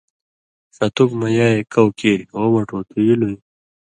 ݜتُک 0.75 1.09
مہ 1.19 1.27
یائے 1.37 1.59
کؤ 1.73 1.87
کیریۡ۔”او 1.97 2.45
مٹُو 2.53 2.77
تُو 2.87 2.95
ایلُوئ“ 3.07 3.35